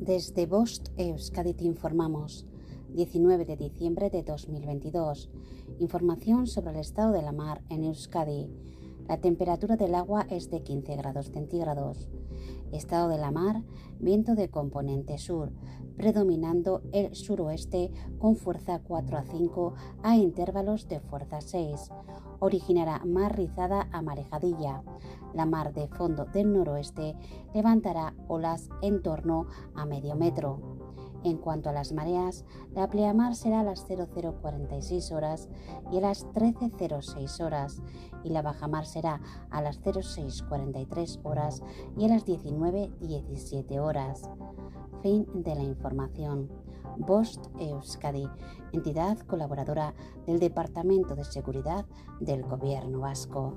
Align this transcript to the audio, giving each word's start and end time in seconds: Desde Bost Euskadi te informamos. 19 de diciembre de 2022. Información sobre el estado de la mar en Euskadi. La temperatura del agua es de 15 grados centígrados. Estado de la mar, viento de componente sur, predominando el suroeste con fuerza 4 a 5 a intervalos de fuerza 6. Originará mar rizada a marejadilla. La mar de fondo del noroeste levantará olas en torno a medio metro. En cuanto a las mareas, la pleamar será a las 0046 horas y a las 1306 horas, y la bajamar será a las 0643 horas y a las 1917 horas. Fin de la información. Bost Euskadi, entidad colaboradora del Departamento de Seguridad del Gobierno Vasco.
Desde 0.00 0.46
Bost 0.46 0.88
Euskadi 0.96 1.52
te 1.52 1.64
informamos. 1.64 2.46
19 2.94 3.44
de 3.44 3.58
diciembre 3.58 4.08
de 4.08 4.22
2022. 4.22 5.28
Información 5.78 6.46
sobre 6.46 6.70
el 6.70 6.78
estado 6.78 7.12
de 7.12 7.20
la 7.20 7.32
mar 7.32 7.60
en 7.68 7.84
Euskadi. 7.84 8.48
La 9.06 9.18
temperatura 9.20 9.76
del 9.76 9.94
agua 9.94 10.26
es 10.30 10.48
de 10.50 10.62
15 10.62 10.96
grados 10.96 11.30
centígrados. 11.30 12.08
Estado 12.72 13.08
de 13.08 13.18
la 13.18 13.30
mar, 13.30 13.62
viento 13.98 14.34
de 14.34 14.48
componente 14.48 15.18
sur, 15.18 15.52
predominando 15.96 16.82
el 16.92 17.14
suroeste 17.14 17.90
con 18.18 18.36
fuerza 18.36 18.80
4 18.80 19.18
a 19.18 19.24
5 19.24 19.74
a 20.02 20.16
intervalos 20.16 20.88
de 20.88 21.00
fuerza 21.00 21.40
6. 21.40 21.90
Originará 22.38 23.04
mar 23.04 23.36
rizada 23.36 23.88
a 23.92 24.00
marejadilla. 24.02 24.82
La 25.34 25.46
mar 25.46 25.72
de 25.74 25.88
fondo 25.88 26.24
del 26.24 26.52
noroeste 26.52 27.16
levantará 27.54 28.14
olas 28.28 28.68
en 28.82 29.02
torno 29.02 29.46
a 29.74 29.84
medio 29.84 30.16
metro. 30.16 30.79
En 31.22 31.36
cuanto 31.36 31.68
a 31.68 31.72
las 31.72 31.92
mareas, 31.92 32.44
la 32.72 32.88
pleamar 32.88 33.34
será 33.34 33.60
a 33.60 33.64
las 33.64 33.86
0046 33.86 35.12
horas 35.12 35.48
y 35.90 35.98
a 35.98 36.00
las 36.00 36.24
1306 36.24 37.40
horas, 37.40 37.82
y 38.24 38.30
la 38.30 38.42
bajamar 38.42 38.86
será 38.86 39.20
a 39.50 39.60
las 39.60 39.80
0643 39.82 41.20
horas 41.22 41.62
y 41.96 42.04
a 42.06 42.08
las 42.08 42.26
1917 42.26 43.80
horas. 43.80 44.30
Fin 45.02 45.26
de 45.34 45.54
la 45.54 45.62
información. 45.62 46.50
Bost 46.98 47.46
Euskadi, 47.58 48.28
entidad 48.72 49.18
colaboradora 49.20 49.94
del 50.26 50.38
Departamento 50.38 51.14
de 51.14 51.24
Seguridad 51.24 51.86
del 52.20 52.42
Gobierno 52.42 53.00
Vasco. 53.00 53.54